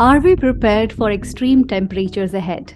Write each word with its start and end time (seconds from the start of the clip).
Are 0.00 0.18
we 0.18 0.34
prepared 0.34 0.94
for 0.94 1.12
extreme 1.12 1.66
temperatures 1.66 2.32
ahead? 2.32 2.72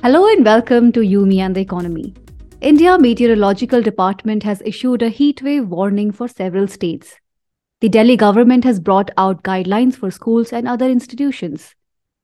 Hello 0.00 0.28
and 0.28 0.44
welcome 0.44 0.92
to 0.92 1.00
You 1.00 1.26
Me 1.26 1.40
and 1.40 1.56
the 1.56 1.60
Economy. 1.60 2.14
India 2.60 2.96
Meteorological 2.96 3.82
Department 3.82 4.44
has 4.44 4.62
issued 4.64 5.02
a 5.02 5.10
heatwave 5.10 5.66
warning 5.66 6.12
for 6.12 6.28
several 6.28 6.68
states. 6.68 7.16
The 7.80 7.88
Delhi 7.88 8.16
government 8.16 8.62
has 8.62 8.78
brought 8.78 9.10
out 9.16 9.42
guidelines 9.42 9.96
for 9.96 10.12
schools 10.12 10.52
and 10.52 10.68
other 10.68 10.88
institutions. 10.88 11.74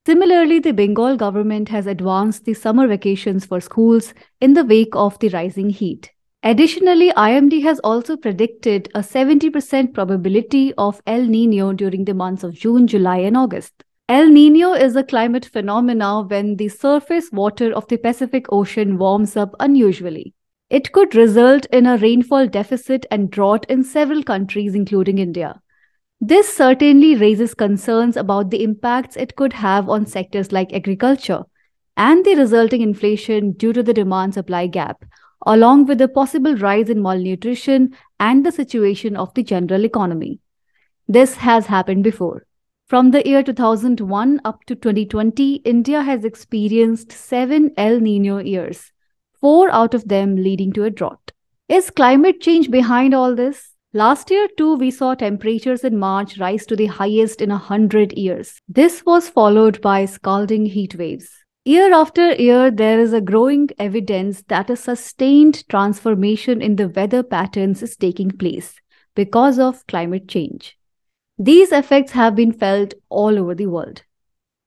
Similarly, 0.06 0.60
the 0.60 0.72
Bengal 0.72 1.16
government 1.16 1.70
has 1.70 1.88
advanced 1.88 2.44
the 2.44 2.54
summer 2.54 2.86
vacations 2.86 3.44
for 3.44 3.60
schools 3.60 4.14
in 4.40 4.52
the 4.54 4.64
wake 4.64 4.94
of 4.94 5.18
the 5.18 5.30
rising 5.30 5.70
heat. 5.70 6.12
Additionally, 6.44 7.10
IMD 7.10 7.64
has 7.64 7.80
also 7.80 8.16
predicted 8.16 8.88
a 8.94 9.00
70% 9.00 9.92
probability 9.92 10.72
of 10.78 11.02
El 11.08 11.24
Nino 11.24 11.72
during 11.72 12.04
the 12.04 12.14
months 12.14 12.44
of 12.44 12.54
June, 12.54 12.86
July, 12.86 13.18
and 13.18 13.36
August. 13.36 13.82
El 14.10 14.30
Nino 14.30 14.72
is 14.72 14.96
a 14.96 15.04
climate 15.04 15.44
phenomena 15.44 16.22
when 16.22 16.56
the 16.56 16.68
surface 16.68 17.30
water 17.30 17.74
of 17.74 17.86
the 17.88 17.98
Pacific 17.98 18.46
Ocean 18.50 18.96
warms 18.96 19.36
up 19.36 19.54
unusually. 19.60 20.32
It 20.70 20.92
could 20.92 21.14
result 21.14 21.66
in 21.66 21.84
a 21.84 21.98
rainfall 21.98 22.46
deficit 22.46 23.04
and 23.10 23.30
drought 23.30 23.66
in 23.68 23.84
several 23.84 24.22
countries, 24.22 24.74
including 24.74 25.18
India. 25.18 25.60
This 26.22 26.50
certainly 26.50 27.16
raises 27.16 27.52
concerns 27.52 28.16
about 28.16 28.48
the 28.48 28.62
impacts 28.62 29.14
it 29.14 29.36
could 29.36 29.52
have 29.52 29.90
on 29.90 30.06
sectors 30.06 30.52
like 30.52 30.72
agriculture 30.72 31.42
and 31.98 32.24
the 32.24 32.34
resulting 32.34 32.80
inflation 32.80 33.52
due 33.52 33.74
to 33.74 33.82
the 33.82 33.92
demand 33.92 34.32
supply 34.32 34.68
gap, 34.68 35.04
along 35.44 35.84
with 35.84 35.98
the 35.98 36.08
possible 36.08 36.56
rise 36.56 36.88
in 36.88 37.02
malnutrition 37.02 37.94
and 38.18 38.46
the 38.46 38.52
situation 38.52 39.16
of 39.16 39.34
the 39.34 39.42
general 39.42 39.84
economy. 39.84 40.40
This 41.06 41.34
has 41.34 41.66
happened 41.66 42.04
before. 42.04 42.47
From 42.88 43.10
the 43.10 43.22
year 43.28 43.42
2001 43.42 44.40
up 44.46 44.64
to 44.64 44.74
2020, 44.74 45.56
India 45.56 46.00
has 46.00 46.24
experienced 46.24 47.12
seven 47.12 47.70
El 47.76 48.00
Nino 48.00 48.38
years, 48.38 48.92
four 49.38 49.70
out 49.70 49.92
of 49.92 50.08
them 50.08 50.36
leading 50.36 50.72
to 50.72 50.84
a 50.84 50.90
drought. 50.90 51.32
Is 51.68 51.90
climate 51.90 52.40
change 52.40 52.70
behind 52.70 53.12
all 53.12 53.34
this? 53.34 53.74
Last 53.92 54.30
year, 54.30 54.48
too, 54.56 54.76
we 54.76 54.90
saw 54.90 55.12
temperatures 55.12 55.84
in 55.84 55.98
March 55.98 56.38
rise 56.38 56.64
to 56.64 56.76
the 56.76 56.86
highest 56.86 57.42
in 57.42 57.50
a 57.50 57.58
hundred 57.58 58.14
years. 58.14 58.58
This 58.66 59.04
was 59.04 59.28
followed 59.28 59.82
by 59.82 60.06
scalding 60.06 60.64
heat 60.64 60.94
waves. 60.94 61.28
Year 61.66 61.92
after 61.92 62.36
year, 62.36 62.70
there 62.70 63.00
is 63.00 63.12
a 63.12 63.20
growing 63.20 63.68
evidence 63.78 64.44
that 64.48 64.70
a 64.70 64.76
sustained 64.76 65.68
transformation 65.68 66.62
in 66.62 66.76
the 66.76 66.88
weather 66.88 67.22
patterns 67.22 67.82
is 67.82 67.98
taking 67.98 68.30
place 68.30 68.76
because 69.14 69.58
of 69.58 69.86
climate 69.88 70.26
change. 70.26 70.77
These 71.38 71.70
effects 71.70 72.12
have 72.12 72.34
been 72.34 72.52
felt 72.52 72.94
all 73.08 73.38
over 73.38 73.54
the 73.54 73.66
world. 73.66 74.02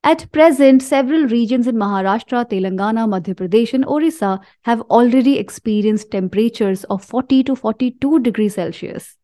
At 0.04 0.32
present, 0.32 0.82
several 0.82 1.28
regions 1.28 1.68
in 1.68 1.76
Maharashtra, 1.76 2.50
Telangana, 2.50 3.08
Madhya 3.08 3.36
Pradesh, 3.36 3.74
and 3.74 3.86
Orissa 3.86 4.40
have 4.62 4.82
already 4.84 5.38
experienced 5.38 6.12
temperatures 6.12 6.86
of 6.86 7.04
40 7.04 7.44
to 7.44 7.56
42 7.56 8.20
degrees 8.20 8.56
Celsius. 8.56 9.18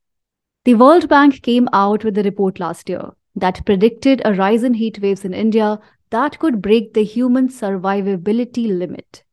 The 0.66 0.76
World 0.76 1.08
Bank 1.08 1.42
came 1.42 1.70
out 1.72 2.04
with 2.04 2.17
a 2.17 2.23
report 2.23 2.59
last 2.59 2.89
year 2.89 3.12
that 3.36 3.66
predicted 3.66 4.22
a 4.26 4.34
rise 4.34 4.64
in 4.64 4.73
heat 4.73 5.00
waves 5.02 5.23
in 5.23 5.34
India 5.34 5.80
that 6.09 6.38
could 6.39 6.61
break 6.61 6.94
the 6.94 7.04
human 7.04 7.48
survivability 7.48 8.67
limit. 8.78 9.23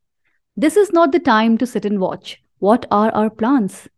This 0.56 0.76
is 0.76 0.92
not 0.92 1.10
the 1.10 1.18
time 1.18 1.58
to 1.58 1.66
sit 1.66 1.84
and 1.84 1.98
watch. 1.98 2.40
What 2.58 2.86
are 2.92 3.10
our 3.10 3.28
plans? 3.28 3.88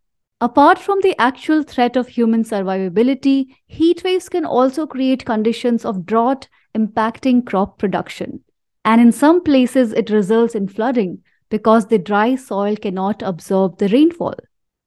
Apart 0.40 0.78
from 0.78 1.00
the 1.00 1.18
actual 1.18 1.62
threat 1.62 1.96
of 1.96 2.08
human 2.08 2.44
survivability, 2.44 3.46
heat 3.66 4.04
waves 4.04 4.28
can 4.28 4.44
also 4.44 4.86
create 4.86 5.24
conditions 5.24 5.84
of 5.84 6.04
drought 6.04 6.46
impacting 6.76 7.46
crop 7.46 7.78
production. 7.78 8.40
And 8.84 9.00
in 9.00 9.12
some 9.12 9.42
places, 9.42 9.94
it 9.94 10.10
results 10.10 10.54
in 10.54 10.68
flooding 10.68 11.22
because 11.48 11.86
the 11.86 11.98
dry 11.98 12.36
soil 12.36 12.76
cannot 12.76 13.22
absorb 13.22 13.78
the 13.78 13.88
rainfall. 13.88 14.34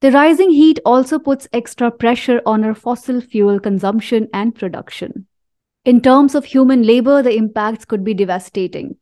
The 0.00 0.12
rising 0.12 0.50
heat 0.50 0.78
also 0.86 1.18
puts 1.18 1.48
extra 1.52 1.90
pressure 1.90 2.40
on 2.46 2.64
our 2.64 2.74
fossil 2.74 3.20
fuel 3.20 3.58
consumption 3.58 4.28
and 4.32 4.54
production. 4.54 5.26
In 5.84 6.00
terms 6.00 6.36
of 6.36 6.44
human 6.44 6.84
labor, 6.84 7.22
the 7.22 7.34
impacts 7.34 7.84
could 7.84 8.04
be 8.04 8.14
devastating. 8.14 8.96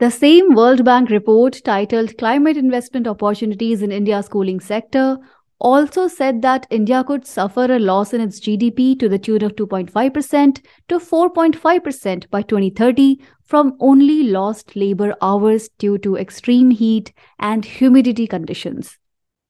The 0.00 0.10
same 0.10 0.54
World 0.54 0.84
Bank 0.84 1.08
report 1.08 1.60
titled 1.64 2.18
Climate 2.18 2.56
Investment 2.56 3.06
Opportunities 3.06 3.80
in 3.80 3.92
India's 3.92 4.28
Cooling 4.28 4.58
Sector 4.58 5.18
also 5.58 6.08
said 6.08 6.42
that 6.42 6.66
India 6.70 7.04
could 7.04 7.26
suffer 7.26 7.64
a 7.64 7.78
loss 7.78 8.12
in 8.12 8.20
its 8.20 8.40
GDP 8.40 8.98
to 8.98 9.08
the 9.08 9.18
tune 9.18 9.42
of 9.42 9.56
2.5% 9.56 10.64
to 10.88 10.98
4.5% 10.98 12.30
by 12.30 12.42
2030 12.42 13.20
from 13.44 13.76
only 13.80 14.24
lost 14.24 14.74
labor 14.76 15.14
hours 15.20 15.68
due 15.78 15.98
to 15.98 16.16
extreme 16.16 16.70
heat 16.70 17.12
and 17.38 17.64
humidity 17.64 18.26
conditions. 18.26 18.98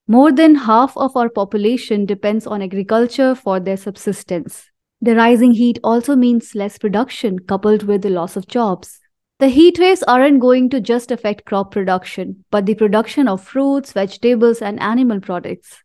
More 0.06 0.32
than 0.32 0.54
half 0.54 0.97
of 0.97 1.16
our 1.16 1.31
population 1.31 2.04
depends 2.04 2.47
on 2.47 2.60
agriculture 2.60 3.34
for 3.34 3.59
their 3.59 3.76
subsistence. 3.76 4.71
The 5.00 5.16
rising 5.16 5.53
heat 5.53 5.78
also 5.84 6.16
means 6.16 6.54
less 6.54 6.78
production 6.78 7.38
coupled 7.38 7.84
with 7.84 8.03
the 8.03 8.10
loss 8.10 8.36
of 8.36 8.47
jobs. 8.47 9.00
The 9.38 9.48
heat 9.48 9.78
waves 9.78 10.03
aren't 10.04 10.41
going 10.41 10.71
to 10.71 10.81
just 10.81 11.10
affect 11.10 11.44
crop 11.44 11.72
production, 11.72 12.44
but 12.50 12.66
the 12.66 12.75
production 12.75 13.28
of 13.28 13.42
fruits, 13.42 13.92
vegetables, 13.92 14.62
and 14.62 14.81
animal 14.81 15.21
products. 15.21 15.84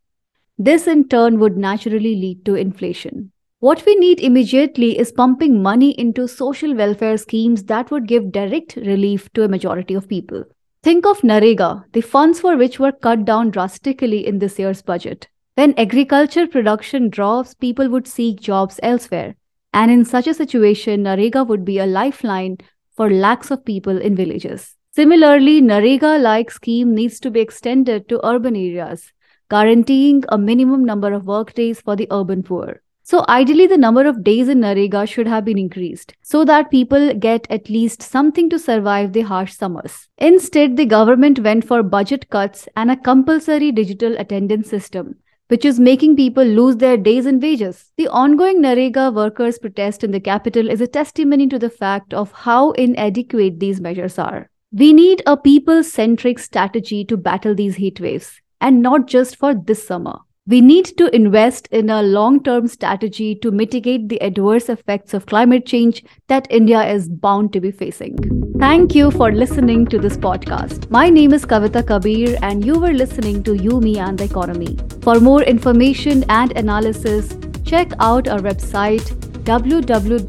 This 0.61 0.87
in 0.87 1.07
turn 1.07 1.39
would 1.39 1.55
naturally 1.55 2.15
lead 2.15 2.43
to 2.43 2.55
inflation. 2.55 3.31
What 3.59 3.85
we 3.85 3.95
need 3.95 4.19
immediately 4.19 4.99
is 4.99 5.13
pumping 5.13 5.63
money 5.63 5.91
into 5.91 6.27
social 6.27 6.75
welfare 6.75 7.15
schemes 7.15 7.63
that 7.63 7.89
would 7.91 8.09
give 8.09 8.33
direct 8.33 8.75
relief 8.75 9.31
to 9.35 9.45
a 9.45 9.47
majority 9.47 9.93
of 9.93 10.09
people. 10.09 10.43
Think 10.83 11.05
of 11.05 11.21
NREGA, 11.21 11.85
the 11.93 12.01
funds 12.01 12.41
for 12.41 12.57
which 12.57 12.77
were 12.77 12.91
cut 12.91 13.23
down 13.23 13.51
drastically 13.51 14.27
in 14.27 14.39
this 14.39 14.59
year's 14.59 14.81
budget. 14.81 15.29
When 15.55 15.79
agriculture 15.79 16.45
production 16.45 17.09
drops, 17.09 17.53
people 17.53 17.87
would 17.87 18.05
seek 18.05 18.41
jobs 18.41 18.81
elsewhere. 18.83 19.35
And 19.73 19.89
in 19.89 20.03
such 20.03 20.27
a 20.27 20.33
situation, 20.33 21.05
NREGA 21.05 21.47
would 21.47 21.63
be 21.63 21.79
a 21.79 21.85
lifeline 21.85 22.57
for 22.97 23.09
lakhs 23.09 23.49
of 23.49 23.63
people 23.63 23.97
in 23.97 24.13
villages. 24.13 24.75
Similarly, 24.91 25.61
NREGA 25.61 26.21
like 26.21 26.51
scheme 26.51 26.93
needs 26.93 27.21
to 27.21 27.31
be 27.31 27.39
extended 27.39 28.09
to 28.09 28.25
urban 28.27 28.57
areas 28.57 29.13
guaranteeing 29.49 30.23
a 30.29 30.37
minimum 30.37 30.85
number 30.85 31.11
of 31.11 31.25
workdays 31.25 31.81
for 31.81 31.95
the 31.95 32.07
urban 32.11 32.43
poor. 32.43 32.81
So, 33.01 33.25
ideally, 33.27 33.65
the 33.65 33.77
number 33.77 34.05
of 34.05 34.23
days 34.23 34.49
in 34.49 34.59
NREGA 34.59 35.07
should 35.07 35.25
have 35.25 35.43
been 35.43 35.57
increased 35.57 36.13
so 36.21 36.45
that 36.45 36.69
people 36.69 37.11
get 37.15 37.47
at 37.49 37.67
least 37.67 38.03
something 38.03 38.51
to 38.51 38.59
survive 38.59 39.13
the 39.13 39.21
harsh 39.21 39.53
summers. 39.53 40.07
Instead, 40.19 40.77
the 40.77 40.85
government 40.85 41.39
went 41.39 41.65
for 41.65 41.81
budget 41.81 42.29
cuts 42.29 42.69
and 42.75 42.91
a 42.91 42.95
compulsory 42.95 43.71
digital 43.71 44.15
attendance 44.19 44.69
system, 44.69 45.15
which 45.47 45.65
is 45.65 45.79
making 45.79 46.17
people 46.17 46.43
lose 46.43 46.77
their 46.77 46.97
days 46.97 47.25
and 47.25 47.41
wages. 47.41 47.91
The 47.97 48.09
ongoing 48.09 48.61
NREGA 48.61 49.15
workers' 49.15 49.57
protest 49.57 50.03
in 50.03 50.11
the 50.11 50.19
capital 50.19 50.69
is 50.69 50.79
a 50.79 50.85
testimony 50.85 51.47
to 51.47 51.57
the 51.57 51.71
fact 51.71 52.13
of 52.13 52.31
how 52.31 52.73
inadequate 52.73 53.59
these 53.59 53.81
measures 53.81 54.19
are. 54.19 54.51
We 54.71 54.93
need 54.93 55.23
a 55.25 55.35
people 55.35 55.83
centric 55.83 56.37
strategy 56.37 57.03
to 57.05 57.17
battle 57.17 57.55
these 57.55 57.77
heat 57.77 57.99
waves 57.99 58.39
and 58.61 58.81
not 58.81 59.07
just 59.07 59.35
for 59.37 59.53
this 59.53 59.85
summer. 59.85 60.19
We 60.47 60.61
need 60.61 60.85
to 60.97 61.15
invest 61.15 61.67
in 61.71 61.91
a 61.91 62.01
long 62.01 62.41
term 62.41 62.67
strategy 62.67 63.35
to 63.35 63.51
mitigate 63.51 64.09
the 64.09 64.19
adverse 64.19 64.67
effects 64.67 65.13
of 65.13 65.27
climate 65.27 65.67
change 65.67 66.03
that 66.27 66.47
India 66.49 66.81
is 66.91 67.07
bound 67.07 67.53
to 67.53 67.61
be 67.61 67.69
facing. 67.69 68.17
Thank 68.57 68.95
you 68.95 69.11
for 69.11 69.31
listening 69.31 69.85
to 69.87 69.99
this 69.99 70.17
podcast. 70.17 70.89
My 70.89 71.07
name 71.07 71.33
is 71.33 71.45
Kavita 71.45 71.83
Kabeer, 71.83 72.39
and 72.41 72.65
you 72.65 72.79
were 72.79 72.93
listening 72.93 73.43
to 73.43 73.53
You, 73.53 73.79
Me, 73.79 73.99
and 73.99 74.17
the 74.17 74.23
Economy. 74.23 74.75
For 75.03 75.19
more 75.19 75.43
information 75.43 76.25
and 76.29 76.51
analysis, 76.57 77.37
check 77.63 77.93
out 77.99 78.27
our 78.27 78.39
website 78.39 79.15
www.cenfa.org 79.43 80.27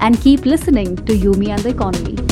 and 0.00 0.20
keep 0.20 0.44
listening 0.46 0.96
to 0.96 1.16
You, 1.16 1.32
Me, 1.32 1.50
and 1.50 1.62
the 1.62 1.70
Economy. 1.70 2.27